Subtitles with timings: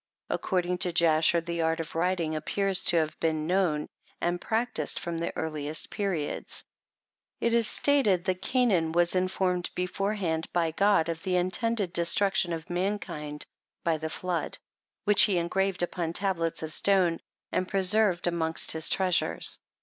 [0.31, 3.87] According to Jasher, the art of writing appears to have been known
[4.19, 6.63] and practised from the earliest periods;
[7.39, 13.45] it is stated that Cainanwas informed beforehand by God, of the intended destruction of mankind
[13.83, 14.57] by the flood,
[15.03, 17.19] which he engraved upon tablets of stone,
[17.51, 19.59] and preserved amongst his treasures.